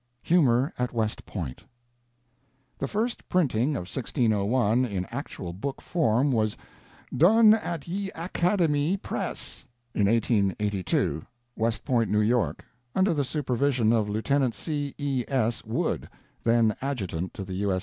HUMOR 0.23 0.73
AT 0.79 0.93
WEST 0.93 1.27
POINT 1.27 1.63
The 2.79 2.87
first 2.87 3.29
printing 3.29 3.75
of 3.75 3.81
1601 3.81 4.83
in 4.83 5.05
actual 5.11 5.53
book 5.53 5.79
form 5.79 6.31
was 6.31 6.57
"Donne 7.15 7.53
at 7.53 7.87
ye 7.87 8.09
Academie 8.15 8.97
Press," 8.97 9.63
in 9.93 10.07
1882, 10.07 11.23
West 11.55 11.85
Point, 11.85 12.09
New 12.09 12.19
York, 12.21 12.65
under 12.95 13.13
the 13.13 13.23
supervision 13.23 13.93
of 13.93 14.09
Lieut. 14.09 14.55
C. 14.55 14.95
E. 14.97 15.23
S. 15.27 15.63
Wood, 15.65 16.09
then 16.43 16.75
adjutant 16.81 17.37
of 17.37 17.45
the 17.45 17.53
U. 17.53 17.71
S. 17.71 17.79